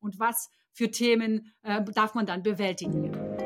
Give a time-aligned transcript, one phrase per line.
[0.00, 3.43] und was für Themen äh, darf man dann bewältigen.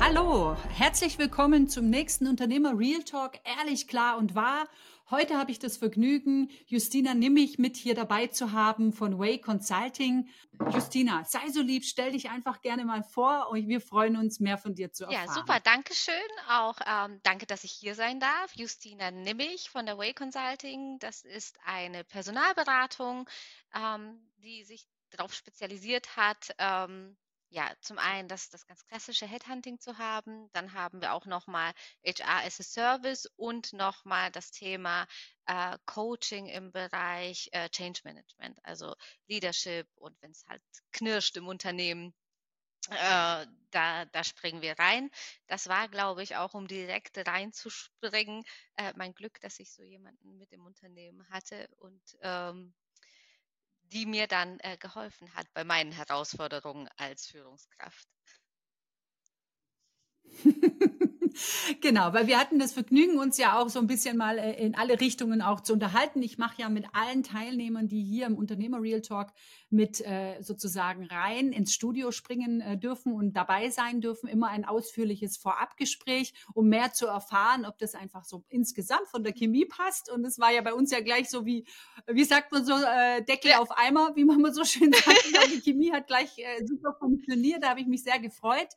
[0.00, 4.68] Hallo, herzlich willkommen zum nächsten Unternehmer Real Talk, ehrlich, klar und wahr.
[5.10, 10.28] Heute habe ich das Vergnügen, Justina Nimmich mit hier dabei zu haben von Way Consulting.
[10.72, 14.56] Justina, sei so lieb, stell dich einfach gerne mal vor und wir freuen uns, mehr
[14.56, 15.26] von dir zu erfahren.
[15.26, 16.14] Ja, super, danke schön.
[16.48, 18.54] Auch ähm, danke, dass ich hier sein darf.
[18.54, 20.98] Justina Nimmich von der Way Consulting.
[20.98, 23.28] Das ist eine Personalberatung,
[23.74, 27.16] ähm, die sich darauf spezialisiert hat, ähm,
[27.52, 31.72] ja, zum einen das, das ganz klassische Headhunting zu haben, dann haben wir auch nochmal
[32.04, 35.06] HR as a Service und nochmal das Thema
[35.46, 38.94] äh, Coaching im Bereich äh, Change Management, also
[39.28, 39.86] Leadership.
[39.96, 40.62] Und wenn es halt
[40.92, 42.14] knirscht im Unternehmen,
[42.88, 45.10] äh, da, da springen wir rein.
[45.46, 48.44] Das war, glaube ich, auch um direkt reinzuspringen,
[48.76, 51.68] äh, mein Glück, dass ich so jemanden mit im Unternehmen hatte.
[51.78, 52.72] Und ähm,
[53.92, 58.08] die mir dann äh, geholfen hat bei meinen Herausforderungen als Führungskraft.
[61.80, 64.74] genau, weil wir hatten das Vergnügen, uns ja auch so ein bisschen mal äh, in
[64.74, 66.22] alle Richtungen auch zu unterhalten.
[66.22, 69.32] Ich mache ja mit allen Teilnehmern, die hier im Unternehmer Real Talk
[69.70, 74.64] mit äh, sozusagen rein ins Studio springen äh, dürfen und dabei sein dürfen, immer ein
[74.64, 80.10] ausführliches Vorabgespräch, um mehr zu erfahren, ob das einfach so insgesamt von der Chemie passt.
[80.10, 81.64] Und es war ja bei uns ja gleich so wie,
[82.06, 85.06] wie sagt man so, äh, Deckel auf Eimer, wie man mal so schön sagt.
[85.52, 87.62] die Chemie hat gleich super funktioniert.
[87.62, 88.68] Da habe ich mich sehr gefreut.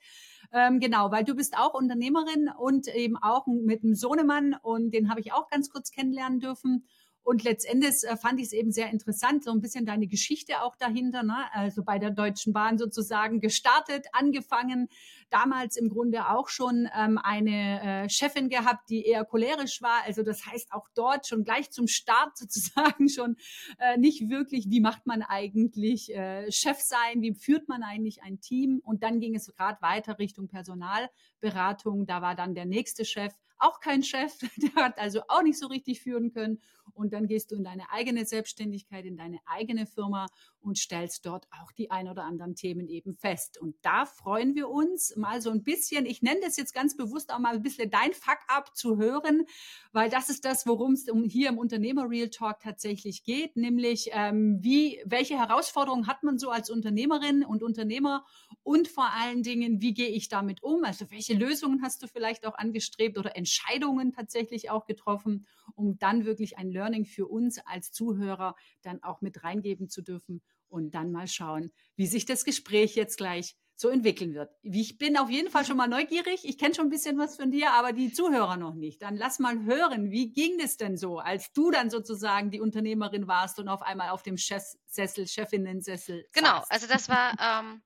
[0.52, 5.10] Ähm, genau, weil du bist auch Unternehmerin und eben auch mit einem Sohnemann und den
[5.10, 6.86] habe ich auch ganz kurz kennenlernen dürfen.
[7.26, 10.76] Und letztendlich äh, fand ich es eben sehr interessant, so ein bisschen deine Geschichte auch
[10.76, 11.46] dahinter, ne?
[11.54, 14.90] also bei der Deutschen Bahn sozusagen gestartet, angefangen,
[15.30, 20.04] damals im Grunde auch schon ähm, eine äh, Chefin gehabt, die eher cholerisch war.
[20.06, 23.36] Also das heißt auch dort schon gleich zum Start sozusagen schon
[23.80, 28.40] äh, nicht wirklich, wie macht man eigentlich äh, Chef sein, wie führt man eigentlich ein
[28.40, 28.82] Team.
[28.84, 32.06] Und dann ging es gerade weiter Richtung Personalberatung.
[32.06, 35.68] Da war dann der nächste Chef auch kein Chef, der hat also auch nicht so
[35.68, 36.62] richtig führen können.
[36.94, 40.28] Und dann gehst du in deine eigene Selbstständigkeit, in deine eigene Firma
[40.62, 43.58] und stellst dort auch die ein oder anderen Themen eben fest.
[43.60, 47.32] Und da freuen wir uns mal so ein bisschen, ich nenne das jetzt ganz bewusst
[47.34, 49.46] auch mal ein bisschen dein Fuck-up zu hören,
[49.92, 54.60] weil das ist das, worum es hier im Unternehmer Real Talk tatsächlich geht, nämlich ähm,
[54.62, 58.26] wie, welche Herausforderungen hat man so als Unternehmerin und Unternehmer
[58.64, 60.84] und vor allen Dingen, wie gehe ich damit um?
[60.84, 65.46] Also welche Lösungen hast du vielleicht auch angestrebt oder Entscheidungen tatsächlich auch getroffen,
[65.76, 70.42] um dann wirklich ein Learning für uns als Zuhörer dann auch mit reingeben zu dürfen
[70.68, 74.56] und dann mal schauen, wie sich das Gespräch jetzt gleich so entwickeln wird.
[74.62, 76.46] Ich bin auf jeden Fall schon mal neugierig.
[76.46, 79.02] Ich kenne schon ein bisschen was von dir, aber die Zuhörer noch nicht.
[79.02, 83.28] Dann lass mal hören, wie ging es denn so, als du dann sozusagen die Unternehmerin
[83.28, 86.26] warst und auf einmal auf dem Chefsessel, Chefinnen-Sessel.
[86.32, 86.72] Genau, saßt.
[86.72, 87.84] also das war, ähm,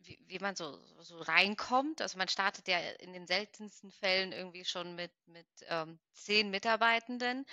[0.00, 2.02] wie, wie, man so, so reinkommt.
[2.02, 7.46] Also man startet ja in den seltensten Fällen irgendwie schon mit, mit ähm, zehn Mitarbeitenden.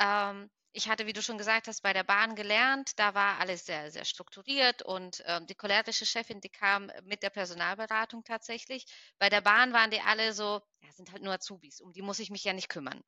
[0.00, 2.98] Ähm, ich hatte, wie du schon gesagt hast, bei der Bahn gelernt.
[2.98, 7.30] Da war alles sehr, sehr strukturiert und ähm, die cholerische Chefin, die kam mit der
[7.30, 8.84] Personalberatung tatsächlich.
[9.18, 12.18] Bei der Bahn waren die alle so, ja, sind halt nur Azubis, um die muss
[12.18, 13.02] ich mich ja nicht kümmern.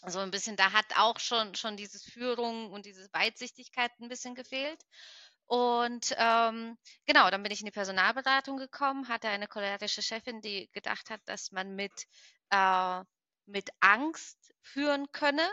[0.00, 4.34] Also ein bisschen, da hat auch schon, schon dieses Führung und diese Weitsichtigkeit ein bisschen
[4.34, 4.80] gefehlt.
[5.46, 10.70] Und ähm, genau, dann bin ich in die Personalberatung gekommen, hatte eine cholerische Chefin, die
[10.72, 11.92] gedacht hat, dass man mit,
[12.50, 13.02] äh,
[13.46, 15.48] mit Angst führen könne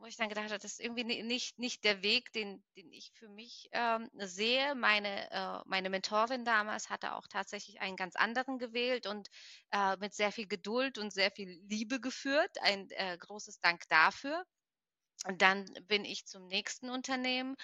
[0.00, 3.12] wo ich dann gedacht habe, das ist irgendwie nicht, nicht der Weg, den, den ich
[3.12, 4.74] für mich ähm, sehe.
[4.74, 9.28] Meine, äh, meine Mentorin damals hatte auch tatsächlich einen ganz anderen gewählt und
[9.72, 12.50] äh, mit sehr viel Geduld und sehr viel Liebe geführt.
[12.62, 14.44] Ein äh, großes Dank dafür.
[15.26, 17.54] Und dann bin ich zum nächsten Unternehmen,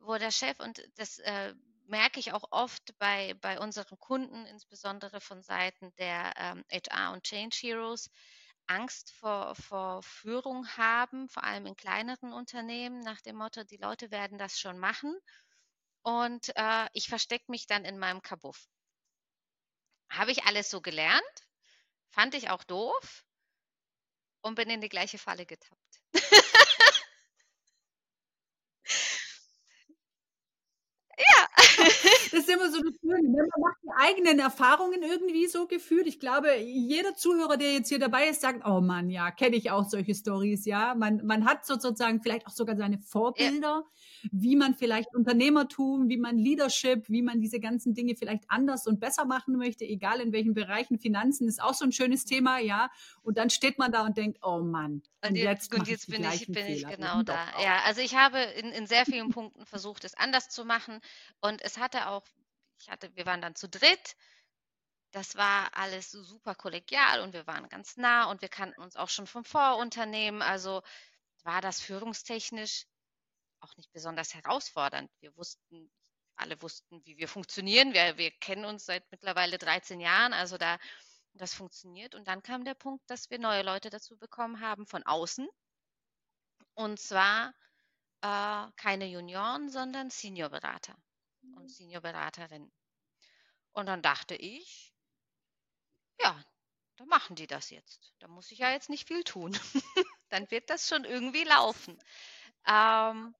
[0.00, 1.54] wo der Chef, und das äh,
[1.86, 7.22] merke ich auch oft bei, bei unseren Kunden, insbesondere von Seiten der ähm, HR und
[7.22, 8.10] Change Heroes,
[8.68, 14.10] Angst vor, vor Führung haben, vor allem in kleineren Unternehmen, nach dem Motto, die Leute
[14.10, 15.16] werden das schon machen.
[16.02, 18.68] Und äh, ich verstecke mich dann in meinem Kabuff.
[20.10, 21.22] Habe ich alles so gelernt,
[22.10, 23.24] fand ich auch doof
[24.42, 26.00] und bin in die gleiche Falle getappt.
[31.18, 31.48] ja.
[32.32, 33.28] Das ist immer so Schöne.
[33.28, 33.38] Ne?
[33.38, 36.06] Man macht die eigenen Erfahrungen irgendwie so gefühlt.
[36.06, 39.70] Ich glaube, jeder Zuhörer, der jetzt hier dabei ist, sagt, oh Mann, ja, kenne ich
[39.70, 40.94] auch solche Stories, ja.
[40.94, 43.84] Man, man hat sozusagen vielleicht auch sogar seine Vorbilder,
[44.22, 44.30] ja.
[44.32, 49.00] wie man vielleicht Unternehmertum, wie man Leadership, wie man diese ganzen Dinge vielleicht anders und
[49.00, 50.98] besser machen möchte, egal in welchen Bereichen.
[50.98, 52.90] Finanzen ist auch so ein schönes Thema, ja.
[53.22, 56.24] Und dann steht man da und denkt, oh Mann, und, und jetzt, und jetzt bin,
[56.24, 57.34] ich, bin ich genau da.
[57.62, 61.00] Ja, also ich habe in, in sehr vielen Punkten versucht, es anders zu machen.
[61.40, 62.22] Und es hatte auch,
[62.78, 64.16] ich hatte, wir waren dann zu dritt.
[65.12, 69.08] Das war alles super kollegial und wir waren ganz nah und wir kannten uns auch
[69.08, 70.42] schon vom Vorunternehmen.
[70.42, 70.82] Also
[71.42, 72.86] war das führungstechnisch
[73.60, 75.10] auch nicht besonders herausfordernd.
[75.20, 75.90] Wir wussten,
[76.36, 77.94] alle wussten, wie wir funktionieren.
[77.94, 80.32] Wir, wir kennen uns seit mittlerweile 13 Jahren.
[80.32, 80.78] Also da
[81.36, 82.14] das funktioniert.
[82.14, 85.48] Und dann kam der Punkt, dass wir neue Leute dazu bekommen haben von außen.
[86.74, 87.54] Und zwar
[88.22, 90.96] äh, keine Junioren, sondern Seniorberater
[91.56, 91.68] und mhm.
[91.68, 92.72] Seniorberaterinnen.
[93.72, 94.94] Und dann dachte ich,
[96.20, 96.42] ja,
[96.96, 98.14] dann machen die das jetzt.
[98.20, 99.52] Da muss ich ja jetzt nicht viel tun.
[100.30, 101.98] dann wird das schon irgendwie laufen.
[102.66, 103.34] Ähm,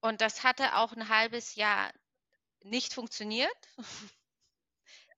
[0.00, 1.92] und das hatte auch ein halbes Jahr
[2.62, 3.68] nicht funktioniert.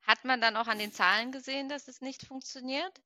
[0.02, 3.00] hat man dann auch an den Zahlen gesehen, dass es nicht funktioniert.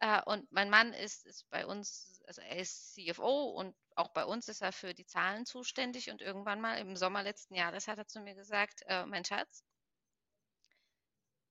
[0.00, 4.24] Äh, und mein Mann ist, ist bei uns, also er ist CFO und auch bei
[4.24, 6.10] uns ist er für die Zahlen zuständig.
[6.10, 9.64] Und irgendwann mal im Sommer letzten Jahres hat er zu mir gesagt, äh, mein Schatz,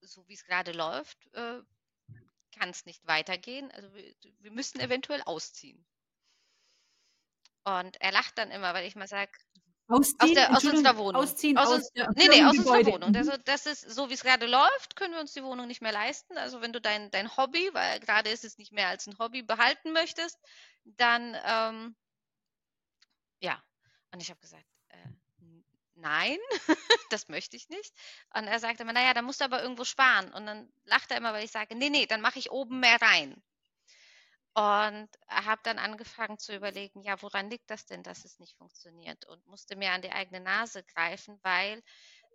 [0.01, 1.61] so wie es gerade läuft, äh,
[2.57, 3.71] kann es nicht weitergehen.
[3.71, 5.85] Also wir, wir müssen eventuell ausziehen.
[7.63, 9.31] Und er lacht dann immer, weil ich mal sage,
[9.87, 11.21] Ausziehen, aus, der, aus unserer Wohnung.
[11.21, 13.15] Ausziehen aus, aus der, nee, nee, aus unserer Wohnung.
[13.15, 15.91] Also das ist so, wie es gerade läuft, können wir uns die Wohnung nicht mehr
[15.91, 16.37] leisten.
[16.37, 19.43] Also wenn du dein, dein Hobby, weil gerade ist es nicht mehr als ein Hobby,
[19.43, 20.39] behalten möchtest,
[20.85, 21.95] dann ähm,
[23.39, 23.61] ja.
[24.11, 24.97] Und ich habe gesagt, äh,
[25.95, 26.37] nein,
[27.11, 27.93] das möchte ich nicht.
[28.33, 30.33] Und er sagte immer, naja, dann musst du aber irgendwo sparen.
[30.33, 33.01] Und dann lacht er immer, weil ich sage, nee, nee, dann mache ich oben mehr
[33.01, 33.41] rein.
[34.55, 39.25] Und habe dann angefangen zu überlegen, ja, woran liegt das denn, dass es nicht funktioniert?
[39.25, 41.83] Und musste mir an die eigene Nase greifen, weil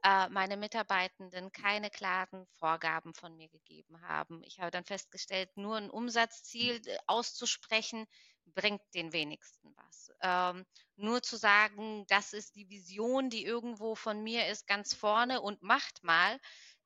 [0.03, 4.43] äh, meine Mitarbeitenden keine klaren Vorgaben von mir gegeben haben.
[4.45, 8.07] Ich habe dann festgestellt, nur ein Umsatzziel äh, auszusprechen,
[8.47, 10.11] bringt den wenigsten was.
[10.23, 10.67] Ähm,
[10.97, 15.63] nur zu sagen, das ist die Vision, die irgendwo von mir ist, ganz vorne und
[15.63, 16.39] macht mal,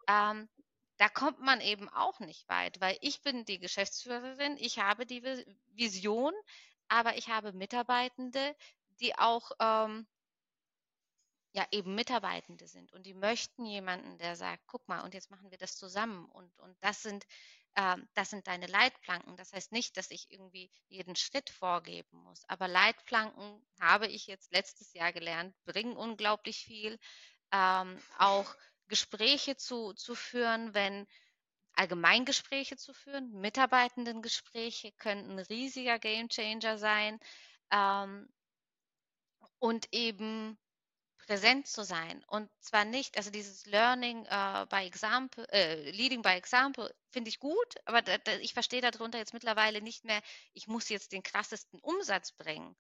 [0.09, 0.49] ähm,
[0.97, 5.23] da kommt man eben auch nicht weit, weil ich bin die Geschäftsführerin, ich habe die
[5.73, 6.33] Vision,
[6.89, 8.55] aber ich habe Mitarbeitende,
[9.01, 10.07] die auch ähm,
[11.53, 15.51] ja eben Mitarbeitende sind und die möchten jemanden, der sagt, guck mal, und jetzt machen
[15.51, 17.25] wir das zusammen und, und das sind
[17.75, 19.37] äh, das sind deine Leitplanken.
[19.37, 24.53] Das heißt nicht, dass ich irgendwie jeden Schritt vorgeben muss, aber Leitplanken habe ich jetzt
[24.53, 26.99] letztes Jahr gelernt, bringen unglaublich viel.
[27.53, 28.55] Ähm, auch
[28.89, 31.07] Gespräche zu, zu führen, wenn
[31.75, 37.19] Allgemeingespräche zu führen, Mitarbeitendengespräche können ein riesiger Gamechanger sein
[37.71, 38.29] ähm,
[39.59, 40.59] und eben
[41.27, 42.23] präsent zu sein.
[42.29, 47.39] Und zwar nicht, also dieses Learning äh, by Example, äh, Leading by Example finde ich
[47.39, 50.23] gut, aber da, da, ich verstehe darunter jetzt mittlerweile nicht mehr,
[50.53, 52.77] ich muss jetzt den krassesten Umsatz bringen,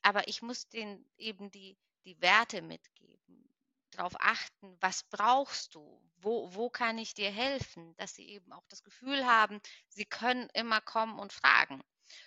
[0.00, 3.51] aber ich muss denen eben die, die Werte mitgeben,
[3.92, 8.66] darauf achten, was brauchst du, wo, wo kann ich dir helfen, dass sie eben auch
[8.68, 11.82] das Gefühl haben, sie können immer kommen und fragen.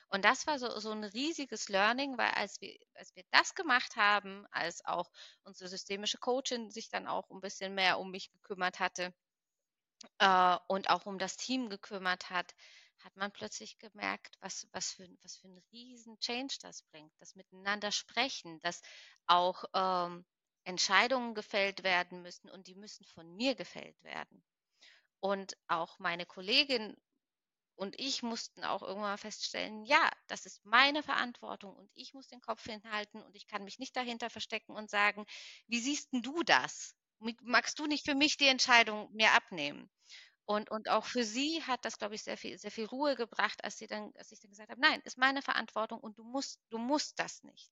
[0.10, 3.96] Und das war so, so ein riesiges Learning, weil als wir, als wir das gemacht
[3.96, 5.12] haben, als auch
[5.44, 9.14] unsere systemische Coachin sich dann auch ein bisschen mehr um mich gekümmert hatte
[10.20, 12.56] äh, und auch um das Team gekümmert hat,
[13.04, 17.14] hat man plötzlich gemerkt, was, was, für, was für ein riesen Change das bringt.
[17.20, 18.82] Das Miteinander sprechen, dass
[19.28, 20.26] auch ähm,
[20.66, 24.44] Entscheidungen gefällt werden müssen und die müssen von mir gefällt werden.
[25.22, 26.98] Und auch meine Kollegin
[27.76, 32.42] und ich mussten auch irgendwann feststellen, ja, das ist meine Verantwortung und ich muss den
[32.42, 35.26] Kopf hinhalten und ich kann mich nicht dahinter verstecken und sagen,
[35.68, 36.96] wie siehst denn du das?
[37.42, 39.90] Magst du nicht für mich die Entscheidung mir abnehmen?
[40.46, 43.64] Und, und auch für sie hat das, glaube ich, sehr viel, sehr viel Ruhe gebracht,
[43.64, 46.62] als sie dann, als ich dann gesagt habe, nein, ist meine Verantwortung und du musst,
[46.70, 47.72] du musst das nicht.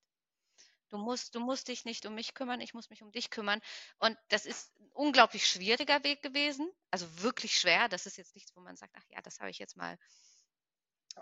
[0.90, 3.60] Du musst, du musst dich nicht um mich kümmern, ich muss mich um dich kümmern.
[3.98, 7.88] Und das ist ein unglaublich schwieriger Weg gewesen, also wirklich schwer.
[7.88, 9.98] Das ist jetzt nichts, wo man sagt, ach ja, das habe ich jetzt mal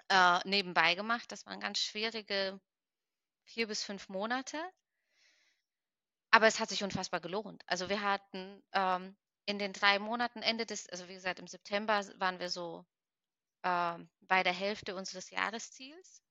[0.08, 1.30] äh, nebenbei gemacht.
[1.32, 2.60] Das waren ganz schwierige
[3.44, 4.58] vier bis fünf Monate.
[6.30, 7.62] Aber es hat sich unfassbar gelohnt.
[7.66, 12.02] Also wir hatten ähm, in den drei Monaten, Ende des, also wie gesagt, im September
[12.18, 12.86] waren wir so
[13.62, 16.21] äh, bei der Hälfte unseres Jahresziels.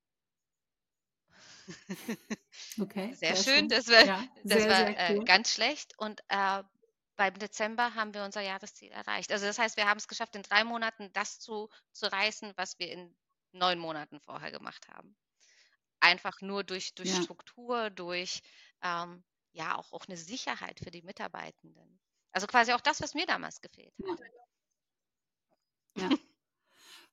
[2.80, 3.14] Okay.
[3.14, 3.56] Sehr, sehr schön.
[3.56, 3.70] schön.
[3.70, 5.26] Das war, ja, das sehr, war äh, cool.
[5.26, 5.98] ganz schlecht.
[5.98, 6.64] Und äh,
[7.16, 9.32] beim Dezember haben wir unser Jahresziel erreicht.
[9.32, 12.78] Also das heißt, wir haben es geschafft, in drei Monaten das zu, zu reißen, was
[12.80, 13.16] wir in
[13.52, 15.16] neun Monaten vorher gemacht haben.
[16.00, 17.22] Einfach nur durch, durch ja.
[17.22, 18.42] Struktur, durch
[18.82, 22.00] ähm, ja auch, auch eine Sicherheit für die Mitarbeitenden.
[22.32, 24.20] Also quasi auch das, was mir damals gefehlt hat.
[25.98, 26.10] Ja.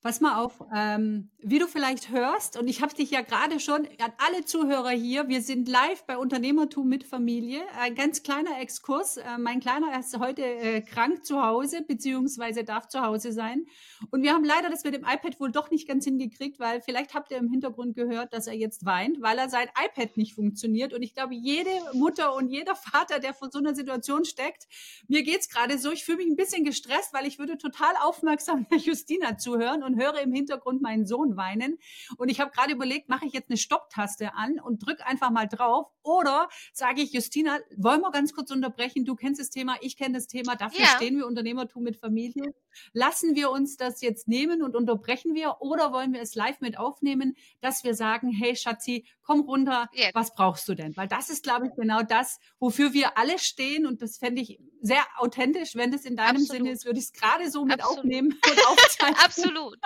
[0.00, 3.84] Pass mal auf, ähm, wie du vielleicht hörst, und ich habe dich ja gerade schon
[3.98, 7.62] an alle Zuhörer hier, wir sind live bei Unternehmertum mit Familie.
[7.80, 9.16] Ein ganz kleiner Exkurs.
[9.16, 13.66] Äh, mein Kleiner ist heute äh, krank zu Hause, beziehungsweise darf zu Hause sein.
[14.12, 17.14] Und wir haben leider das mit dem iPad wohl doch nicht ganz hingekriegt, weil vielleicht
[17.14, 20.94] habt ihr im Hintergrund gehört, dass er jetzt weint, weil er sein iPad nicht funktioniert.
[20.94, 24.68] Und ich glaube, jede Mutter und jeder Vater, der vor so einer Situation steckt,
[25.08, 28.64] mir geht's gerade so, ich fühle mich ein bisschen gestresst, weil ich würde total aufmerksam
[28.76, 31.78] Justina zuhören und höre im Hintergrund meinen Sohn weinen.
[32.16, 35.46] Und ich habe gerade überlegt, mache ich jetzt eine Stopptaste an und drücke einfach mal
[35.46, 39.04] drauf oder sage ich, Justina, wollen wir ganz kurz unterbrechen?
[39.04, 40.86] Du kennst das Thema, ich kenne das Thema, dafür ja.
[40.96, 42.54] stehen wir Unternehmertum mit Familie.
[42.92, 46.78] Lassen wir uns das jetzt nehmen und unterbrechen wir oder wollen wir es live mit
[46.78, 50.10] aufnehmen, dass wir sagen, hey Schatzi, komm runter, yeah.
[50.14, 50.96] was brauchst du denn?
[50.96, 54.58] Weil das ist, glaube ich, genau das, wofür wir alle stehen und das fände ich
[54.80, 56.50] sehr authentisch, wenn das in deinem Absolut.
[56.50, 57.98] Sinne ist, würde ich es gerade so mit Absolut.
[57.98, 59.16] aufnehmen und aufzeichnen.
[59.24, 59.78] Absolut.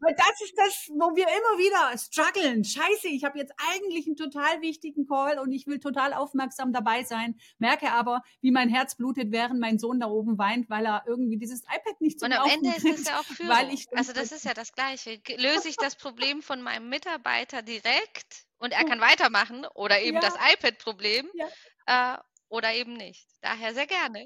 [0.00, 2.64] Weil das ist das, wo wir immer wieder strugglen.
[2.64, 7.04] Scheiße, ich habe jetzt eigentlich einen total wichtigen Call und ich will total aufmerksam dabei
[7.04, 11.04] sein, merke aber, wie mein Herz blutet, während mein Sohn da oben weint, weil er
[11.06, 13.54] irgendwie dieses iPad nicht zum Und am Ende ist es ja auch Führung.
[13.54, 15.20] Weil ich also das ist ja das Gleiche.
[15.36, 20.20] Löse ich das Problem von meinem Mitarbeiter direkt und er kann weitermachen oder eben ja.
[20.20, 22.14] das iPad-Problem ja.
[22.14, 23.26] äh, oder eben nicht.
[23.42, 24.24] Daher sehr gerne.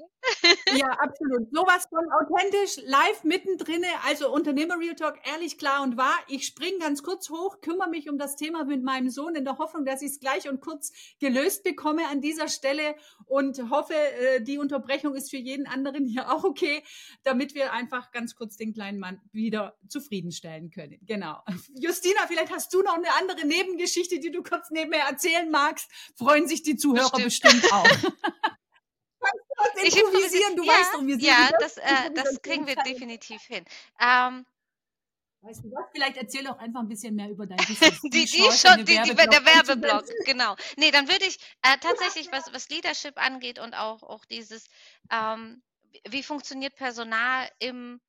[0.75, 1.49] Ja, absolut.
[1.51, 3.83] Sowas von authentisch, live mittendrin.
[4.05, 6.15] Also Unternehmer Real Talk, ehrlich, klar und wahr.
[6.27, 9.57] Ich springe ganz kurz hoch, kümmere mich um das Thema mit meinem Sohn in der
[9.57, 12.95] Hoffnung, dass ich es gleich und kurz gelöst bekomme an dieser Stelle
[13.25, 16.83] und hoffe, äh, die Unterbrechung ist für jeden anderen hier auch okay,
[17.23, 20.99] damit wir einfach ganz kurz den kleinen Mann wieder zufriedenstellen können.
[21.01, 21.43] Genau.
[21.73, 25.89] Justina, vielleicht hast du noch eine andere Nebengeschichte, die du kurz nebenher erzählen magst.
[26.15, 27.87] Freuen sich die Zuhörer bestimmt, bestimmt auch.
[29.83, 33.41] ich improvisieren, du ja, weißt doch, wir sind Ja, das, äh, das kriegen wir definitiv
[33.43, 33.65] hin.
[33.99, 34.45] Ähm,
[35.41, 35.85] Weißt du was?
[35.91, 38.01] Vielleicht erzähl auch einfach ein bisschen mehr über dein Business.
[38.01, 40.55] die, die, die schon, die, die, der Werbeblock, genau.
[40.77, 44.65] Nee, dann würde ich äh, tatsächlich, was, was Leadership angeht und auch, auch dieses,
[45.11, 45.61] ähm,
[46.09, 48.01] wie funktioniert Personal im,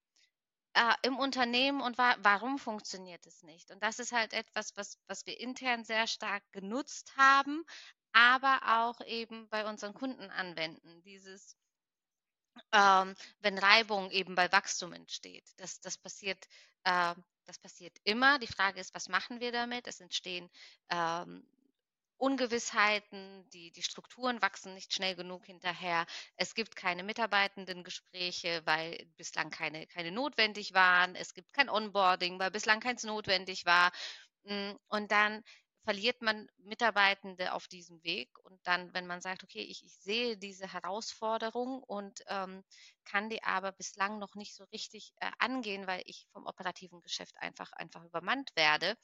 [0.73, 3.71] äh, im Unternehmen und wa warum funktioniert es nicht?
[3.71, 7.65] Und das ist halt etwas, was, was wir intern sehr stark genutzt haben,
[8.13, 11.03] aber auch eben bei unseren Kunden anwenden.
[11.03, 11.57] Dieses,
[12.73, 15.45] ähm, wenn Reibung eben bei Wachstum entsteht.
[15.57, 16.47] Das, das, passiert,
[16.85, 18.39] äh, das passiert immer.
[18.39, 19.87] Die Frage ist, was machen wir damit?
[19.87, 20.51] Es entstehen
[20.91, 21.47] ähm,
[22.19, 26.05] Ungewissheiten, die, die Strukturen wachsen nicht schnell genug hinterher.
[26.37, 31.15] Es gibt keine Mitarbeitendengespräche, weil bislang keine, keine notwendig waren.
[31.15, 33.93] Es gibt kein Onboarding, weil bislang keins notwendig war.
[34.45, 35.45] Hm, und dann
[35.85, 38.31] verliert man Mitarbeitende auf diesem Weg.
[38.45, 42.65] Und dann, wenn man sagt, okay, ich, ich sehe diese Herausforderung und ähm,
[43.05, 47.37] kann die aber bislang noch nicht so richtig äh, angehen, weil ich vom operativen Geschäft
[47.39, 48.97] einfach, einfach übermannt werde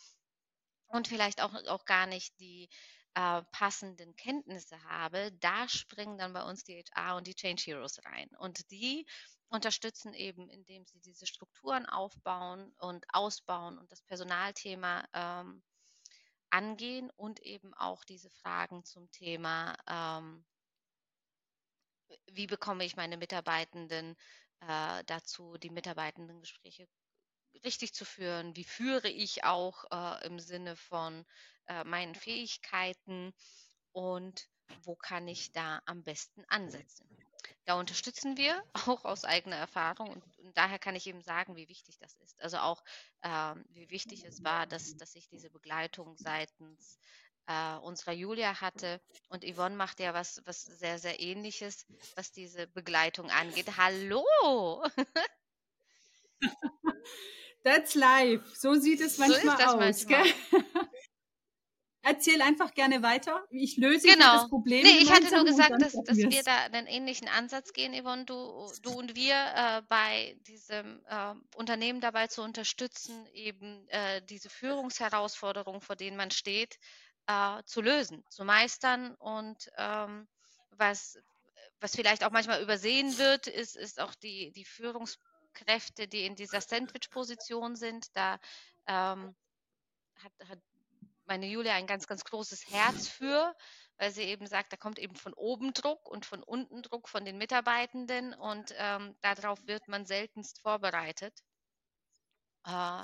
[0.89, 2.69] und vielleicht auch, auch gar nicht die
[3.15, 8.05] äh, passenden Kenntnisse habe, da springen dann bei uns die HR und die Change Heroes
[8.05, 8.29] rein.
[8.39, 9.07] Und die
[9.49, 15.63] unterstützen eben, indem sie diese Strukturen aufbauen und ausbauen und das Personalthema ähm,
[16.55, 20.45] angehen und eben auch diese Fragen zum Thema, ähm,
[22.27, 24.17] wie bekomme ich meine Mitarbeitenden
[24.61, 26.89] äh, dazu, die Mitarbeitendengespräche
[27.65, 31.27] richtig zu führen, wie führe ich auch äh, im Sinne von
[31.67, 33.35] äh, meinen Fähigkeiten
[33.93, 34.49] und
[34.83, 37.24] wo kann ich da am besten ansetzen.
[37.65, 41.69] Da unterstützen wir auch aus eigener Erfahrung und, und daher kann ich eben sagen, wie
[41.69, 42.41] wichtig das ist.
[42.43, 42.83] Also auch,
[43.23, 46.99] ähm, wie wichtig es war, dass, dass ich diese Begleitung seitens
[47.47, 49.01] äh, unserer Julia hatte.
[49.29, 51.87] Und Yvonne macht ja was, was sehr, sehr ähnliches,
[52.17, 53.77] was diese Begleitung angeht.
[53.77, 54.85] Hallo!
[57.65, 58.45] That's life.
[58.55, 59.77] So sieht es manchmal so aus.
[59.77, 60.25] Manchmal.
[62.07, 63.47] Erzähl einfach gerne weiter.
[63.51, 64.35] Ich löse genau.
[64.35, 64.83] das Problem.
[64.83, 68.71] Nee, ich hatte nur gesagt, dass, dass wir da einen ähnlichen Ansatz gehen, Yvonne, du,
[68.83, 75.81] du und wir, äh, bei diesem äh, Unternehmen dabei zu unterstützen, eben äh, diese Führungsherausforderungen,
[75.81, 76.79] vor denen man steht,
[77.27, 79.15] äh, zu lösen, zu meistern.
[79.15, 80.29] Und ähm,
[80.73, 81.19] was,
[81.81, 86.61] was vielleicht auch manchmal übersehen wird, ist, ist auch die, die Führungskräfte, die in dieser
[86.61, 88.15] Sandwich-Position sind.
[88.15, 88.39] Da
[88.87, 89.35] ähm,
[90.23, 90.59] hat, hat
[91.27, 93.55] meine Julia ein ganz, ganz großes Herz für,
[93.99, 97.25] weil sie eben sagt, da kommt eben von oben Druck und von unten Druck von
[97.25, 101.39] den Mitarbeitenden und ähm, darauf wird man seltenst vorbereitet.
[102.67, 103.03] Äh,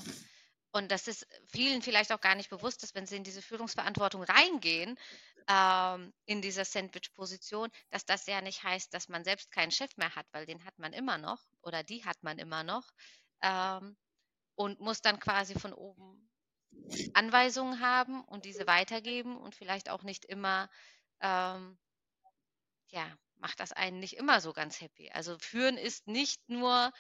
[0.73, 4.23] und das ist vielen vielleicht auch gar nicht bewusst, dass wenn sie in diese Führungsverantwortung
[4.23, 4.97] reingehen,
[5.49, 10.15] ähm, in dieser Sandwich-Position, dass das ja nicht heißt, dass man selbst keinen Chef mehr
[10.15, 12.89] hat, weil den hat man immer noch oder die hat man immer noch
[13.43, 13.97] ähm,
[14.55, 16.30] und muss dann quasi von oben
[17.15, 20.69] Anweisungen haben und diese weitergeben und vielleicht auch nicht immer,
[21.21, 21.79] ähm,
[22.89, 25.11] ja, macht das einen nicht immer so ganz happy.
[25.11, 26.93] Also führen ist nicht nur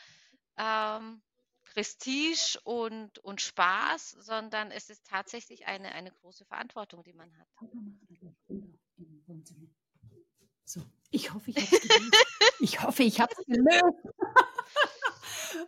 [0.56, 1.22] ähm,
[1.64, 7.48] Prestige und, und Spaß, sondern es ist tatsächlich eine, eine große Verantwortung, die man hat.
[10.64, 12.26] So, ich hoffe, ich habe es gelöst.
[12.60, 14.19] Ich hoffe, ich habe es gelöst.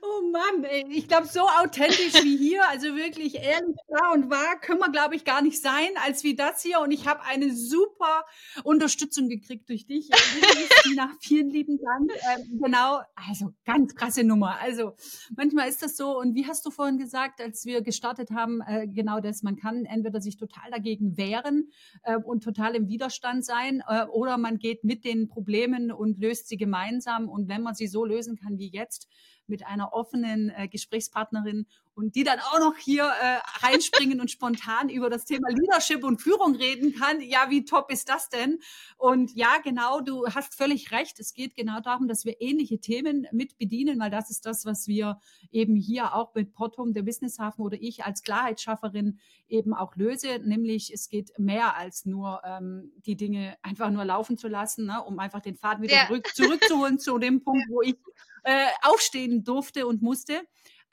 [0.00, 4.60] Oh Mann, ey, ich glaube, so authentisch wie hier, also wirklich ehrlich, klar und wahr,
[4.60, 6.80] können wir, glaube ich, gar nicht sein, als wie das hier.
[6.80, 8.24] Und ich habe eine super
[8.64, 10.10] Unterstützung gekriegt durch dich.
[10.10, 12.12] Christina, vielen lieben Dank.
[12.12, 14.58] Ähm, genau, also ganz krasse Nummer.
[14.60, 14.92] Also
[15.36, 16.18] manchmal ist das so.
[16.18, 19.84] Und wie hast du vorhin gesagt, als wir gestartet haben, äh, genau das, man kann
[19.84, 21.70] entweder sich total dagegen wehren
[22.04, 26.48] äh, und total im Widerstand sein, äh, oder man geht mit den Problemen und löst
[26.48, 27.28] sie gemeinsam.
[27.28, 29.08] Und wenn man sie so lösen kann wie jetzt,
[29.52, 34.88] mit einer offenen äh, Gesprächspartnerin und die dann auch noch hier äh, reinspringen und spontan
[34.88, 37.20] über das Thema Leadership und Führung reden kann.
[37.20, 38.60] Ja, wie top ist das denn?
[38.96, 41.20] Und ja, genau, du hast völlig recht.
[41.20, 44.88] Es geht genau darum, dass wir ähnliche Themen mit bedienen, weil das ist das, was
[44.88, 49.18] wir eben hier auch mit Potom, der Businesshafen oder ich als Klarheitsschafferin
[49.48, 50.38] eben auch löse.
[50.42, 55.02] Nämlich es geht mehr als nur ähm, die Dinge einfach nur laufen zu lassen, ne,
[55.02, 56.06] um einfach den Faden wieder ja.
[56.06, 57.96] zurück, zurückzuholen zu dem Punkt, wo ich
[58.42, 60.42] äh, aufstehen durfte und musste.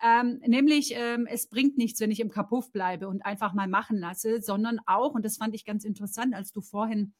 [0.01, 3.97] Ähm, nämlich, ähm, es bringt nichts, wenn ich im Kapuff bleibe und einfach mal machen
[3.97, 7.13] lasse, sondern auch, und das fand ich ganz interessant, als du vorhin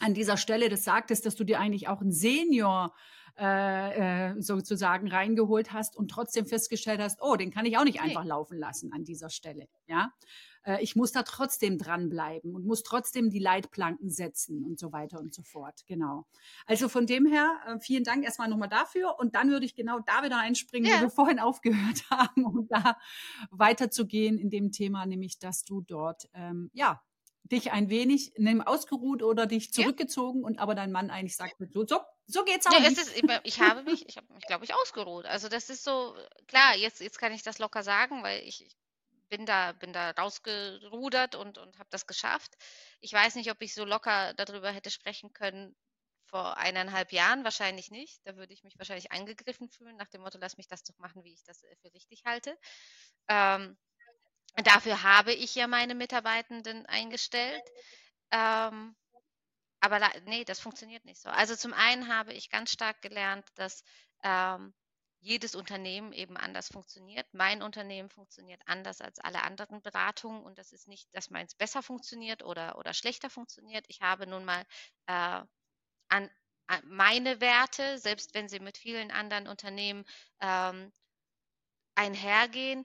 [0.00, 2.94] an dieser Stelle das sagtest, dass du dir eigentlich auch einen Senior
[3.38, 8.00] äh, äh, sozusagen reingeholt hast und trotzdem festgestellt hast, oh, den kann ich auch nicht
[8.02, 9.68] einfach laufen lassen an dieser Stelle.
[9.86, 10.12] Ja,
[10.64, 15.20] äh, ich muss da trotzdem dranbleiben und muss trotzdem die Leitplanken setzen und so weiter
[15.20, 15.80] und so fort.
[15.86, 16.26] Genau.
[16.66, 19.18] Also von dem her, äh, vielen Dank erstmal nochmal dafür.
[19.18, 20.98] Und dann würde ich genau da wieder einspringen, ja.
[20.98, 22.96] wo wir vorhin aufgehört haben, um da
[23.50, 27.02] weiterzugehen in dem Thema, nämlich, dass du dort, ähm, ja,
[27.44, 30.46] dich ein wenig nimm ausgeruht oder dich zurückgezogen ja.
[30.46, 32.92] und aber dein Mann eigentlich sagt, so, so, so geht's auch ja, nicht.
[32.92, 35.26] Ist, ich habe mich, ich habe mich, glaube ich, ausgeruht.
[35.26, 36.14] Also das ist so,
[36.46, 38.76] klar, jetzt, jetzt kann ich das locker sagen, weil ich, ich
[39.32, 42.54] bin da, bin da rausgerudert und, und habe das geschafft.
[43.00, 45.74] Ich weiß nicht, ob ich so locker darüber hätte sprechen können
[46.26, 48.20] vor eineinhalb Jahren, wahrscheinlich nicht.
[48.26, 51.24] Da würde ich mich wahrscheinlich angegriffen fühlen, nach dem Motto, lass mich das doch machen,
[51.24, 52.58] wie ich das äh, für richtig halte.
[53.28, 53.78] Ähm,
[54.64, 57.64] dafür habe ich ja meine Mitarbeitenden eingestellt.
[58.32, 58.94] Ähm,
[59.80, 61.30] aber nee, das funktioniert nicht so.
[61.30, 63.82] Also zum einen habe ich ganz stark gelernt, dass
[64.24, 64.74] ähm,
[65.22, 67.26] jedes Unternehmen eben anders funktioniert.
[67.32, 71.82] Mein Unternehmen funktioniert anders als alle anderen Beratungen und das ist nicht, dass meins besser
[71.82, 73.84] funktioniert oder, oder schlechter funktioniert.
[73.88, 74.62] Ich habe nun mal
[75.06, 75.40] äh,
[76.08, 76.30] an,
[76.66, 80.04] an meine Werte, selbst wenn sie mit vielen anderen Unternehmen
[80.40, 80.92] ähm,
[81.94, 82.84] einhergehen,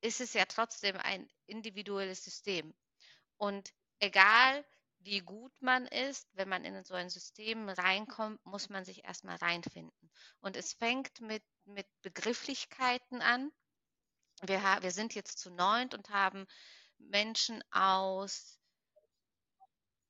[0.00, 2.74] ist es ja trotzdem ein individuelles System.
[3.36, 4.64] Und egal,
[5.06, 9.36] wie gut man ist, wenn man in so ein System reinkommt, muss man sich erstmal
[9.36, 10.10] reinfinden.
[10.40, 13.52] Und es fängt mit, mit Begrifflichkeiten an.
[14.42, 16.44] Wir, wir sind jetzt zu neunt und haben
[16.98, 18.58] Menschen aus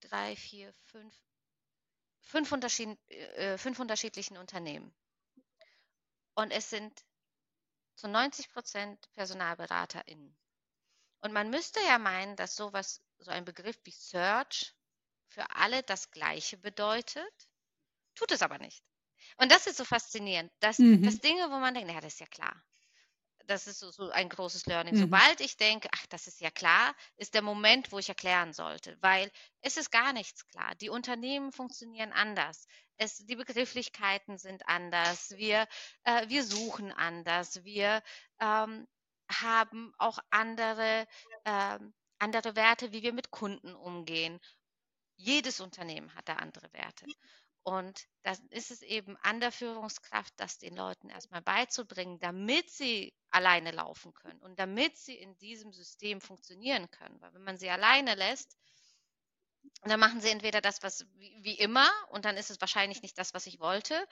[0.01, 1.15] drei, vier, fünf,
[2.23, 4.95] fünf, unterschied, äh, fünf unterschiedlichen Unternehmen.
[6.35, 7.05] Und es sind
[7.97, 10.35] zu 90 Prozent PersonalberaterInnen.
[11.21, 14.76] Und man müsste ja meinen, dass sowas, so ein Begriff wie Search
[15.37, 17.49] für alle das Gleiche bedeutet,
[18.15, 18.83] tut es aber nicht.
[19.37, 21.03] Und das ist so faszinierend, dass, mhm.
[21.03, 22.65] dass Dinge, wo man denkt, naja, das ist ja klar.
[23.45, 24.95] Das ist so, so ein großes Learning.
[24.95, 25.01] Mhm.
[25.01, 28.97] Sobald ich denke, ach, das ist ja klar, ist der Moment, wo ich erklären sollte,
[29.03, 30.75] weil es ist gar nichts klar.
[30.77, 32.67] Die Unternehmen funktionieren anders.
[32.97, 35.33] Es, die Begrifflichkeiten sind anders.
[35.37, 35.69] Wir,
[36.05, 37.63] äh, wir suchen anders.
[37.63, 38.03] Wir
[38.41, 38.89] ähm,
[39.31, 41.07] haben auch andere,
[41.45, 44.41] ähm, andere Werte, wie wir mit Kunden umgehen.
[45.17, 47.07] Jedes Unternehmen hat da andere Werte.
[47.63, 53.13] Und dann ist es eben an der Führungskraft, das den Leuten erstmal beizubringen, damit sie
[53.31, 57.21] alleine laufen können und damit sie in diesem System funktionieren können.
[57.21, 58.57] Weil wenn man sie alleine lässt,
[59.83, 63.35] dann machen sie entweder das, was wie immer, und dann ist es wahrscheinlich nicht das,
[63.35, 64.07] was ich wollte.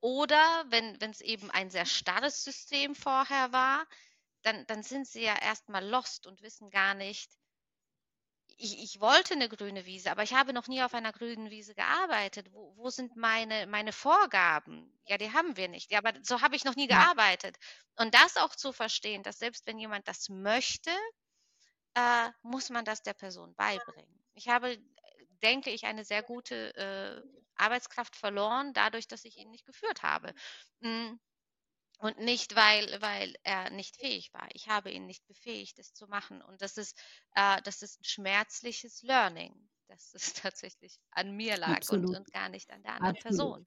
[0.00, 3.84] Oder wenn es eben ein sehr starres System vorher war,
[4.42, 7.30] dann, dann sind sie ja erstmal lost und wissen gar nicht,
[8.60, 11.74] ich, ich wollte eine grüne Wiese, aber ich habe noch nie auf einer grünen Wiese
[11.74, 12.52] gearbeitet.
[12.52, 14.92] Wo, wo sind meine, meine Vorgaben?
[15.06, 15.90] Ja, die haben wir nicht.
[15.90, 17.06] Ja, aber so habe ich noch nie Ja.
[17.06, 17.56] gearbeitet.
[17.96, 20.90] Und das auch zu verstehen, dass selbst wenn jemand das möchte,
[21.94, 24.20] äh, muss man das der Person beibringen.
[24.34, 24.78] Ich habe,
[25.42, 27.22] denke ich, eine sehr gute äh,
[27.56, 30.34] Arbeitskraft verloren, dadurch, dass ich ihn nicht geführt habe.
[30.80, 31.14] Mm,
[32.00, 34.48] Und nicht, weil, weil er nicht fähig war.
[34.54, 36.40] Ich habe ihn nicht befähigt, es zu machen.
[36.40, 36.98] Und das ist,
[37.34, 39.54] äh, das ist ein schmerzliches Learning,
[39.86, 43.66] dass es tatsächlich an mir lag und, und gar nicht an der anderen Absolut.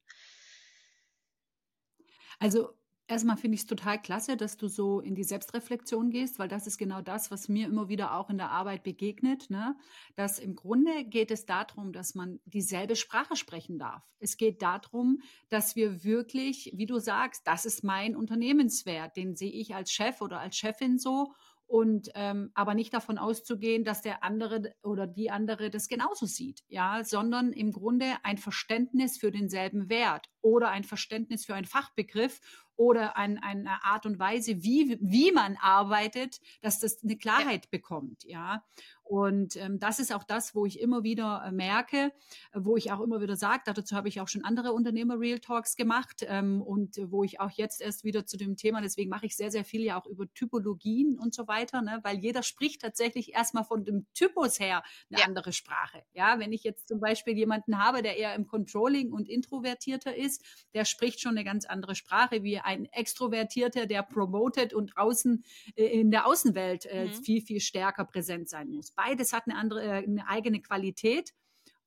[2.40, 6.48] Also erstmal finde ich es total klasse, dass du so in die Selbstreflexion gehst, weil
[6.48, 9.50] das ist genau das, was mir immer wieder auch in der Arbeit begegnet.
[9.50, 9.76] Ne?
[10.16, 14.02] Dass im Grunde geht es darum, dass man dieselbe Sprache sprechen darf.
[14.18, 19.52] Es geht darum, dass wir wirklich, wie du sagst, das ist mein Unternehmenswert, den sehe
[19.52, 21.32] ich als Chef oder als Chefin so.
[21.66, 26.62] Und ähm, aber nicht davon auszugehen, dass der andere oder die andere das genauso sieht,
[26.68, 32.40] ja, sondern im Grunde ein Verständnis für denselben Wert oder ein Verständnis für einen Fachbegriff
[32.76, 37.68] oder ein, eine Art und Weise, wie, wie man arbeitet, dass das eine Klarheit ja.
[37.70, 38.64] bekommt, ja.
[39.04, 42.10] Und ähm, das ist auch das, wo ich immer wieder äh, merke,
[42.54, 46.24] wo ich auch immer wieder sage, dazu habe ich auch schon andere Unternehmer-Real Talks gemacht
[46.26, 49.50] ähm, und wo ich auch jetzt erst wieder zu dem Thema, deswegen mache ich sehr,
[49.50, 53.64] sehr viel ja auch über Typologien und so weiter, ne, weil jeder spricht tatsächlich erstmal
[53.64, 55.26] von dem Typus her eine ja.
[55.26, 56.02] andere Sprache.
[56.14, 60.33] Ja, wenn ich jetzt zum Beispiel jemanden habe, der eher im Controlling und introvertierter ist,
[60.74, 65.44] der spricht schon eine ganz andere Sprache wie ein Extrovertierter, der promotet und außen
[65.76, 67.12] äh, in der Außenwelt äh, mhm.
[67.12, 68.90] viel, viel stärker präsent sein muss.
[68.92, 71.32] Beides hat eine andere, äh, eine eigene Qualität.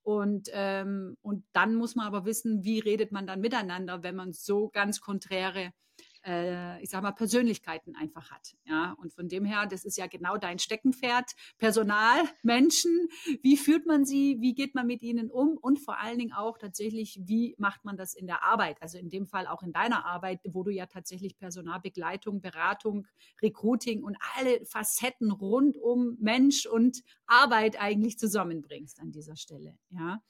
[0.03, 4.31] Und, ähm, und dann muss man aber wissen, wie redet man dann miteinander, wenn man
[4.31, 5.73] so ganz konträre
[6.27, 8.55] äh, ich sag mal, Persönlichkeiten einfach hat.
[8.65, 11.31] Ja, und von dem her, das ist ja genau dein Steckenpferd.
[11.57, 13.07] Personal, Menschen,
[13.41, 16.57] wie führt man sie, wie geht man mit ihnen um und vor allen Dingen auch
[16.57, 18.81] tatsächlich, wie macht man das in der Arbeit?
[18.81, 23.07] Also in dem Fall auch in deiner Arbeit, wo du ja tatsächlich Personalbegleitung, Beratung,
[23.41, 29.77] Recruiting und alle Facetten rund um Mensch und Arbeit eigentlich zusammenbringst an dieser Stelle.
[29.89, 30.21] Ja.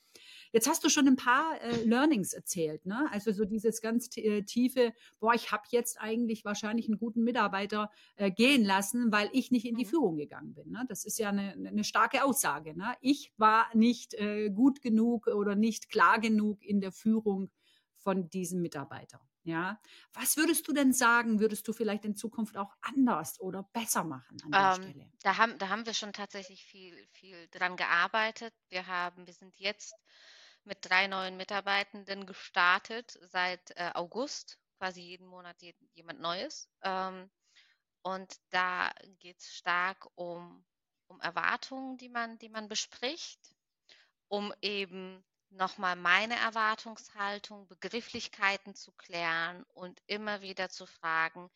[0.51, 3.07] Jetzt hast du schon ein paar äh, Learnings erzählt, ne?
[3.11, 7.91] Also so dieses ganz äh, tiefe, boah, ich habe jetzt eigentlich wahrscheinlich einen guten Mitarbeiter
[8.15, 9.89] äh, gehen lassen, weil ich nicht in die mhm.
[9.89, 10.71] Führung gegangen bin.
[10.71, 10.85] Ne?
[10.87, 12.75] Das ist ja eine, eine starke Aussage.
[12.75, 12.95] Ne?
[13.01, 17.49] Ich war nicht äh, gut genug oder nicht klar genug in der Führung
[17.95, 19.19] von diesem Mitarbeiter.
[19.47, 19.79] Ja,
[20.11, 24.37] was würdest du denn sagen, würdest du vielleicht in Zukunft auch anders oder besser machen
[24.43, 25.11] an der ähm, Stelle?
[25.21, 28.53] Da haben, da haben wir schon tatsächlich viel, viel dran gearbeitet.
[28.67, 29.95] Wir haben, wir sind jetzt
[30.67, 36.69] mit drei neuen Mitarbeitenden gestartet seit äh, August, quasi jeden Monat je, jemand Neues.
[36.81, 37.31] Ähm,
[38.01, 40.65] und da geht es stark um,
[41.07, 43.39] um Erwartungen, die man, die man bespricht,
[44.27, 51.49] um eben nochmal meine Erwartungshaltung, Begrifflichkeiten zu klären und immer wieder zu fragen,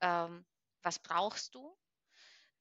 [0.00, 0.44] ähm,
[0.82, 1.74] was brauchst du?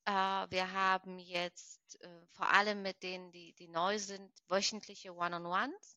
[0.05, 5.96] Äh, wir haben jetzt äh, vor allem mit denen, die, die neu sind, wöchentliche One-on-Ones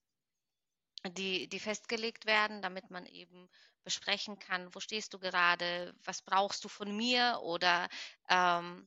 [1.08, 3.48] die, die festgelegt werden, damit man eben
[3.84, 7.88] besprechen kann, wo stehst du gerade, was brauchst du von mir oder
[8.28, 8.86] ähm,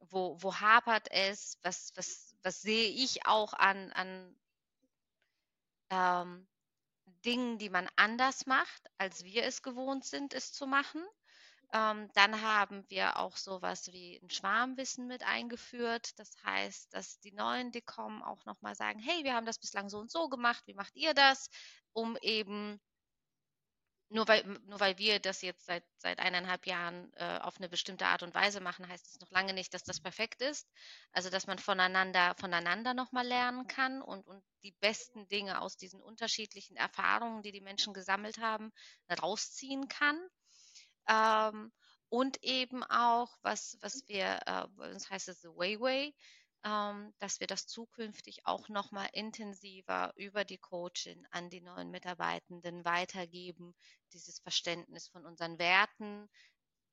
[0.00, 4.36] wo, wo hapert es, was, was, was sehe ich auch an, an
[5.90, 6.46] ähm,
[7.24, 11.02] Dingen, die man anders macht, als wir es gewohnt sind, es zu machen.
[11.72, 16.18] Ähm, dann haben wir auch sowas wie ein Schwarmwissen mit eingeführt.
[16.18, 19.88] Das heißt, dass die Neuen, die kommen, auch nochmal sagen, hey, wir haben das bislang
[19.90, 21.50] so und so gemacht, wie macht ihr das?
[21.92, 22.80] Um eben,
[24.10, 28.06] nur weil, nur weil wir das jetzt seit, seit eineinhalb Jahren äh, auf eine bestimmte
[28.06, 30.66] Art und Weise machen, heißt es noch lange nicht, dass das perfekt ist.
[31.12, 36.00] Also, dass man voneinander, voneinander nochmal lernen kann und, und die besten Dinge aus diesen
[36.00, 38.72] unterschiedlichen Erfahrungen, die die Menschen gesammelt haben,
[39.20, 40.18] rausziehen kann.
[41.08, 41.72] Ähm,
[42.10, 46.14] und eben auch, was, was wir, äh, uns heißt es The Wayway,
[46.64, 52.84] ähm, dass wir das zukünftig auch nochmal intensiver über die Coaching an die neuen Mitarbeitenden
[52.84, 53.74] weitergeben,
[54.12, 56.28] dieses Verständnis von unseren Werten,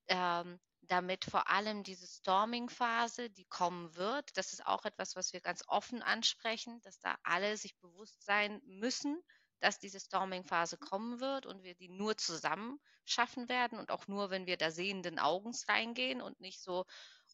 [0.08, 5.42] ähm, damit vor allem diese Storming-Phase, die kommen wird, das ist auch etwas, was wir
[5.42, 9.20] ganz offen ansprechen, dass da alle sich bewusst sein müssen,
[9.60, 14.30] dass diese Storming-Phase kommen wird und wir die nur zusammen schaffen werden und auch nur,
[14.30, 16.86] wenn wir da sehenden Augens reingehen und nicht so,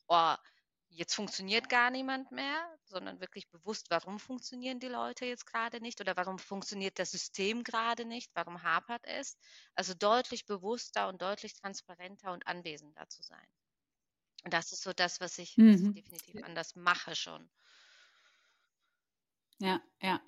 [0.08, 0.36] oh,
[0.90, 6.02] jetzt funktioniert gar niemand mehr, sondern wirklich bewusst, warum funktionieren die Leute jetzt gerade nicht
[6.02, 9.38] oder warum funktioniert das System gerade nicht, warum hapert es.
[9.74, 13.48] Also deutlich bewusster und deutlich transparenter und anwesender zu sein.
[14.44, 15.74] Und das ist so das, was ich, mhm.
[15.74, 17.50] was ich definitiv anders mache schon.
[19.60, 20.20] Ja, ja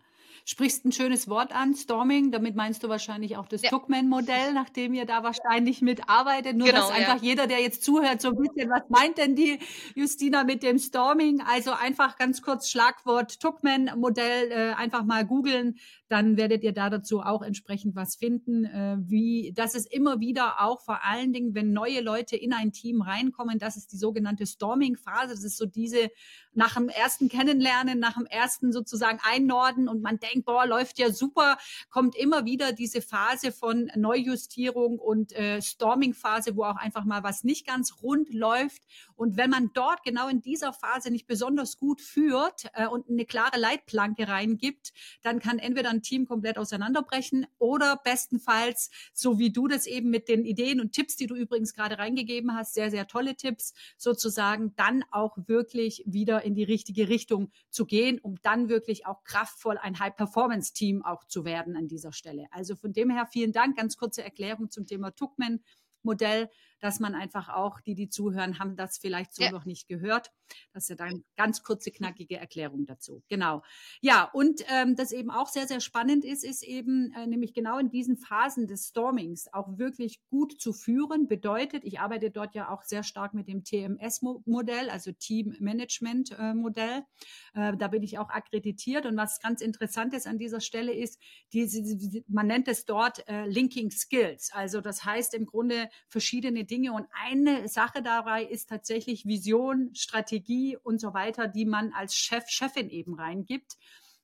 [0.45, 2.31] sprichst ein schönes Wort an, Storming.
[2.31, 3.69] Damit meinst du wahrscheinlich auch das ja.
[3.69, 6.55] Tuckman-Modell, nachdem ihr da wahrscheinlich mitarbeitet.
[6.55, 7.29] Nur, genau, dass einfach ja.
[7.29, 9.59] jeder, der jetzt zuhört, so ein bisschen, was meint denn die
[9.95, 11.41] Justina mit dem Storming?
[11.41, 15.77] Also einfach ganz kurz Schlagwort Tuckman-Modell, äh, einfach mal googeln
[16.13, 20.61] dann werdet ihr da dazu auch entsprechend was finden, äh, wie das ist immer wieder
[20.61, 24.45] auch vor allen Dingen, wenn neue Leute in ein Team reinkommen, das ist die sogenannte
[24.45, 25.33] Storming-Phase.
[25.33, 26.11] Das ist so diese
[26.53, 31.11] nach dem ersten Kennenlernen, nach dem ersten sozusagen Einnorden und man denkt, boah, läuft ja
[31.11, 31.57] super,
[31.89, 37.43] kommt immer wieder diese Phase von Neujustierung und äh, Storming-Phase, wo auch einfach mal was
[37.43, 38.83] nicht ganz rund läuft.
[39.15, 43.25] Und wenn man dort genau in dieser Phase nicht besonders gut führt äh, und eine
[43.25, 49.67] klare Leitplanke reingibt, dann kann entweder ein Team komplett auseinanderbrechen oder bestenfalls, so wie du
[49.67, 53.07] das eben mit den Ideen und Tipps, die du übrigens gerade reingegeben hast, sehr, sehr
[53.07, 58.69] tolle Tipps, sozusagen dann auch wirklich wieder in die richtige Richtung zu gehen, um dann
[58.69, 62.45] wirklich auch kraftvoll ein High-Performance-Team auch zu werden an dieser Stelle.
[62.51, 63.77] Also von dem her vielen Dank.
[63.77, 65.61] Ganz kurze Erklärung zum Thema Tuckman.
[66.83, 69.51] Dass man einfach auch, die, die zuhören, haben das vielleicht so ja.
[69.51, 70.31] noch nicht gehört.
[70.73, 73.23] Das ist ja dann ganz kurze, knackige Erklärung dazu.
[73.29, 73.63] Genau.
[74.01, 77.77] Ja, und ähm, das eben auch sehr, sehr spannend ist, ist eben äh, nämlich genau
[77.77, 81.27] in diesen Phasen des Stormings auch wirklich gut zu führen.
[81.29, 87.03] Bedeutet, ich arbeite dort ja auch sehr stark mit dem TMS-Modell, also Team Management-Modell.
[87.55, 89.05] Äh, äh, da bin ich auch akkreditiert.
[89.05, 91.19] Und was ganz interessant ist an dieser Stelle ist,
[91.53, 94.51] diese, man nennt es dort äh, Linking Skills.
[94.53, 96.93] Also das heißt im Grunde verschiedene Dinge.
[96.93, 102.45] Und eine Sache dabei ist tatsächlich Vision, Strategie und so weiter, die man als Chef,
[102.47, 103.77] Chefin eben reingibt.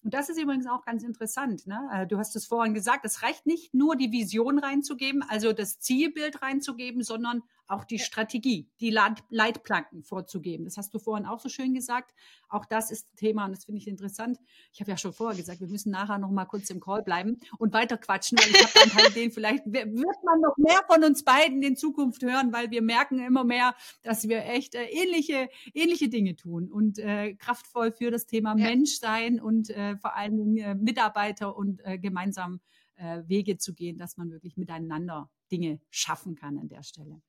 [0.04, 1.68] Und das ist übrigens auch ganz interessant.
[1.68, 1.80] Ne?
[1.94, 5.80] Äh, du hast es vorhin gesagt, es reicht nicht nur die Vision reinzugeben, also das
[5.80, 8.90] Zielbild reinzugeben, sondern auch die Strategie, die
[9.30, 10.66] Leitplanken vorzugeben.
[10.66, 12.16] Das hast du vorhin auch so schön gesagt.
[12.50, 14.40] Auch das ist Thema und das finde ich interessant.
[14.74, 17.38] Ich habe ja schon vorher gesagt, wir müssen nachher noch mal kurz im Call bleiben
[17.60, 21.04] und weiter quatschen, weil ich habe dann halt den, vielleicht wird man noch mehr von
[21.04, 25.48] uns beiden in Zukunft hören, weil wir merken immer mehr, dass wir echt äh, ähnliche,
[25.76, 28.66] ähnliche Dinge tun und äh, kraftvoll für das Thema ja.
[28.66, 32.62] Mensch sein und äh, vor allen Dingen äh, Mitarbeiter und äh, gemeinsam
[32.96, 37.22] äh, Wege zu gehen, dass man wirklich miteinander Dinge schaffen kann an der Stelle.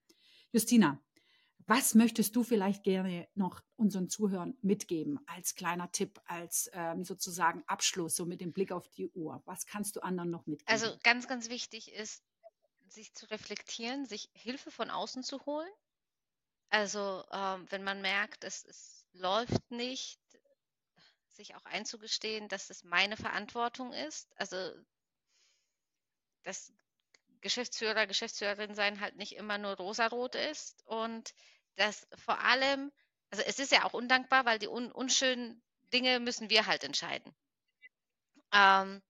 [0.52, 1.00] Justina,
[1.66, 7.62] was möchtest du vielleicht gerne noch unseren Zuhörern mitgeben als kleiner Tipp, als ähm, sozusagen
[7.68, 9.40] Abschluss, so mit dem Blick auf die Uhr?
[9.44, 10.72] Was kannst du anderen noch mitgeben?
[10.72, 12.24] Also ganz, ganz wichtig ist,
[12.88, 15.70] sich zu reflektieren, sich Hilfe von außen zu holen.
[16.70, 20.20] Also ähm, wenn man merkt, es, es läuft nicht,
[21.28, 24.28] sich auch einzugestehen, dass es meine Verantwortung ist.
[24.36, 24.56] Also
[26.42, 26.72] das
[27.40, 31.34] Geschäftsführer, Geschäftsführerin sein halt nicht immer nur rosarot ist und
[31.76, 32.92] dass vor allem,
[33.30, 37.34] also es ist ja auch undankbar, weil die un unschönen Dinge müssen wir halt entscheiden.
[38.52, 39.02] Ähm,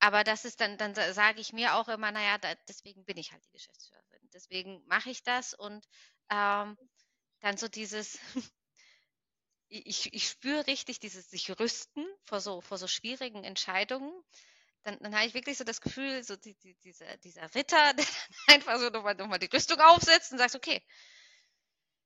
[0.00, 3.32] aber das ist dann, dann sage ich mir auch immer, naja, da, deswegen bin ich
[3.32, 4.30] halt die Geschäftsführerin.
[4.34, 5.86] Deswegen mache ich das und
[6.30, 6.76] ähm,
[7.40, 8.18] dann so dieses,
[9.68, 14.12] ich, ich spüre richtig dieses sich rüsten vor so, vor so schwierigen Entscheidungen
[14.84, 18.06] dann, dann habe ich wirklich so das Gefühl, so die, die, dieser, dieser Ritter, der
[18.48, 20.82] einfach so nochmal noch mal die Rüstung aufsetzt und sagt, okay,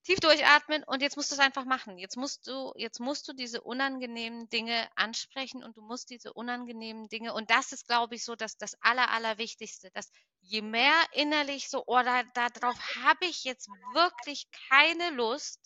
[0.05, 1.99] tief durchatmen und jetzt musst du es einfach machen.
[1.99, 7.09] Jetzt musst du, jetzt musst du diese unangenehmen Dinge ansprechen und du musst diese unangenehmen
[7.09, 11.69] Dinge, und das ist, glaube ich, so dass das Aller, Allerwichtigste, dass je mehr innerlich
[11.69, 15.61] so, oder oh, darauf habe ich jetzt wirklich keine Lust,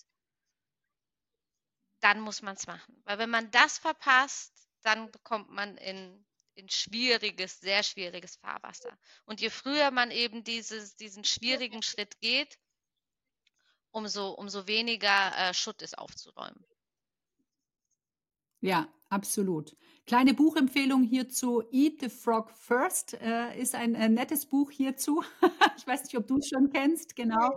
[2.00, 3.00] dann muss man es machen.
[3.04, 6.25] Weil wenn man das verpasst, dann bekommt man in
[6.56, 8.96] in schwieriges, sehr schwieriges Fahrwasser.
[9.24, 12.58] Und je früher man eben dieses, diesen schwierigen Schritt geht,
[13.90, 16.64] umso, umso weniger äh, Schutt ist aufzuräumen.
[18.60, 19.76] Ja, absolut.
[20.06, 21.64] Kleine Buchempfehlung hierzu.
[21.72, 25.24] Eat the Frog First äh, ist ein äh, nettes Buch hierzu.
[25.76, 27.16] ich weiß nicht, ob du es schon kennst.
[27.16, 27.50] Genau.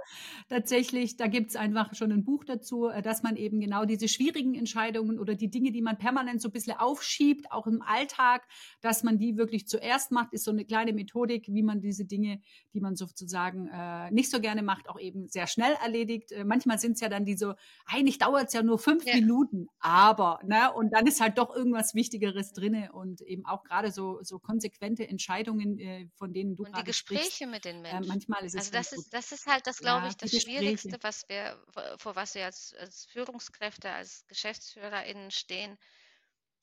[0.49, 4.07] Tatsächlich, da gibt es einfach schon ein Buch dazu, äh, dass man eben genau diese
[4.07, 8.47] schwierigen Entscheidungen oder die Dinge, die man permanent so ein bisschen aufschiebt, auch im Alltag,
[8.81, 12.41] dass man die wirklich zuerst macht, ist so eine kleine Methodik, wie man diese Dinge,
[12.73, 16.31] die man sozusagen äh, nicht so gerne macht, auch eben sehr schnell erledigt.
[16.31, 17.53] Äh, manchmal sind es ja dann die so,
[17.85, 19.13] eigentlich dauert es ja nur fünf ja.
[19.13, 23.63] Minuten, aber, ne, und dann ist halt doch irgendwas Wichtigeres anderes drinne und eben auch
[23.63, 27.78] gerade so, so konsequente Entscheidungen, äh, von denen du und die Gespräche sprichst, mit den
[27.78, 28.04] äh, Menschen.
[28.04, 30.32] Äh, manchmal ist es also das ist, das ist halt das, glaube ja, ich, das
[30.32, 31.62] Schwierigste, was wir,
[31.97, 35.78] vor was wir als, als Führungskräfte, als GeschäftsführerInnen stehen.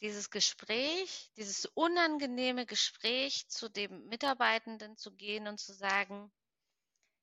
[0.02, 6.30] Dieses Gespräch, dieses unangenehme Gespräch zu dem Mitarbeitenden zu gehen und zu sagen,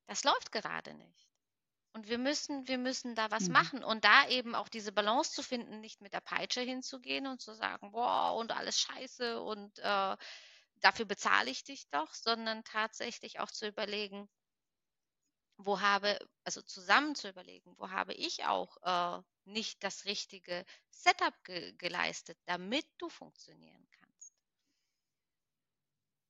[0.07, 1.32] das läuft gerade nicht.
[1.93, 3.53] Und wir müssen, wir müssen da was mhm.
[3.53, 7.39] machen und da eben auch diese Balance zu finden, nicht mit der Peitsche hinzugehen und
[7.39, 10.17] zu sagen, boah, und alles scheiße und äh,
[10.81, 14.27] dafür bezahle ich dich doch, sondern tatsächlich auch zu überlegen,
[15.57, 21.43] wo habe, also zusammen zu überlegen, wo habe ich auch äh, nicht das richtige Setup
[21.43, 24.33] ge geleistet, damit du funktionieren kannst.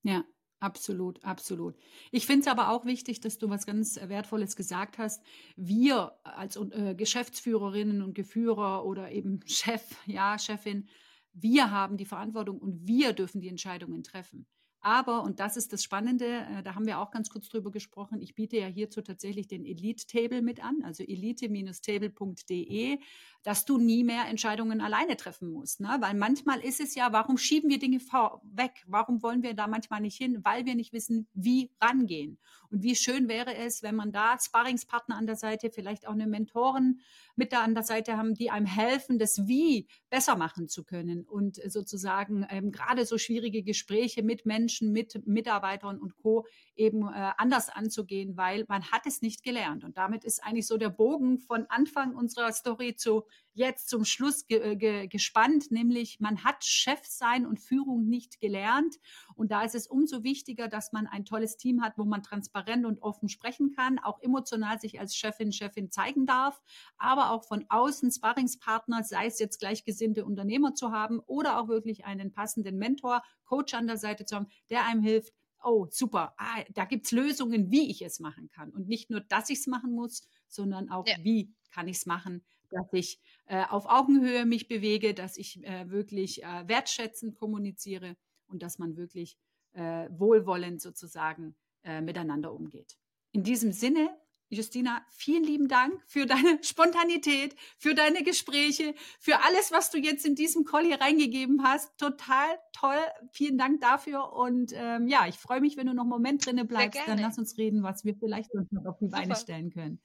[0.04, 0.26] Ja,
[0.64, 1.76] Absolut, absolut.
[2.12, 5.22] Ich finde es aber auch wichtig, dass du was ganz Wertvolles gesagt hast.
[5.58, 10.88] Wir als äh, Geschäftsführerinnen und Geführer oder eben Chef, ja, Chefin,
[11.34, 14.48] wir haben die Verantwortung und wir dürfen die Entscheidungen treffen.
[14.80, 18.22] Aber, und das ist das Spannende, äh, da haben wir auch ganz kurz drüber gesprochen,
[18.22, 23.00] ich biete ja hierzu tatsächlich den Elite Table mit an, also elite-table.de,
[23.44, 25.82] dass du nie mehr Entscheidungen alleine treffen musst.
[25.82, 25.98] Ne?
[26.00, 28.84] Weil manchmal ist es ja, warum schieben wir Dinge vorweg?
[28.88, 30.40] Warum wollen wir da manchmal nicht hin?
[30.44, 32.40] Weil wir nicht wissen, wie rangehen.
[32.70, 36.26] Und wie schön wäre es, wenn man da Sparringspartner an der Seite, vielleicht auch eine
[36.26, 37.02] Mentoren
[37.36, 41.24] mit da an der Seite haben, die einem helfen, das Wie besser machen zu können
[41.24, 46.48] und sozusagen ähm, gerade so schwierige Gespräche mit Menschen, mit Mitarbeitern und Co.
[46.76, 49.84] eben äh, anders anzugehen, weil man hat es nicht gelernt.
[49.84, 54.48] Und damit ist eigentlich so der Bogen von Anfang unserer Story zu jetzt zum Schluss
[54.48, 58.96] ge äh, ge gespannt, nämlich man hat Chefsein und Führung nicht gelernt.
[59.36, 62.86] Und da ist es umso wichtiger, dass man ein tolles Team hat, wo man transparent
[62.86, 66.62] und offen sprechen kann, auch emotional sich als Chefin, Chefin zeigen darf,
[66.98, 72.06] aber auch von außen Sparringspartner, sei es jetzt gleichgesinnte Unternehmer zu haben oder auch wirklich
[72.06, 76.64] einen passenden Mentor, Coach an der Seite zu haben, der einem hilft, oh, super, ah,
[76.74, 78.72] da es Lösungen, wie ich es machen kann.
[78.72, 81.16] Und nicht nur, dass ich es machen muss, sondern auch, ja.
[81.22, 85.90] wie kann ich es machen, dass ich äh, auf Augenhöhe mich bewege, dass ich äh,
[85.90, 88.16] wirklich äh, wertschätzend kommuniziere
[88.48, 89.38] und dass man wirklich
[89.74, 92.98] äh, wohlwollend sozusagen äh, miteinander umgeht.
[93.32, 94.10] In diesem Sinne,
[94.54, 100.26] Justina, vielen lieben Dank für deine Spontanität, für deine Gespräche, für alles, was du jetzt
[100.26, 101.98] in diesem Call hier reingegeben hast.
[101.98, 103.00] Total toll.
[103.32, 104.34] Vielen Dank dafür.
[104.34, 107.02] Und ähm, ja, ich freue mich, wenn du noch einen Moment drinne bleibst.
[107.06, 109.18] Dann lass uns reden, was wir vielleicht noch auf die Super.
[109.18, 110.02] Beine stellen können.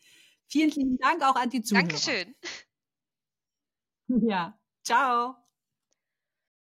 [0.47, 1.87] Vielen lieben Dank auch an die Zuhörer.
[1.87, 2.35] Dankeschön.
[4.11, 5.48] Ja, ciao.